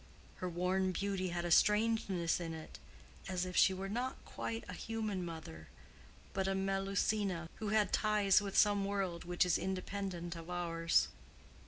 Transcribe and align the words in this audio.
—Her 0.37 0.49
worn 0.49 0.93
beauty 0.93 1.27
had 1.29 1.45
a 1.45 1.51
strangeness 1.51 2.39
in 2.39 2.55
it 2.55 2.79
as 3.27 3.45
if 3.45 3.55
she 3.55 3.71
were 3.71 3.87
not 3.87 4.15
quite 4.25 4.63
a 4.67 4.73
human 4.73 5.23
mother, 5.23 5.67
but 6.33 6.47
a 6.47 6.55
Melusina, 6.55 7.47
who 7.57 7.69
had 7.69 7.93
ties 7.93 8.41
with 8.41 8.57
some 8.57 8.83
world 8.83 9.25
which 9.25 9.45
is 9.45 9.59
independent 9.59 10.35
of 10.35 10.49
ours. 10.49 11.09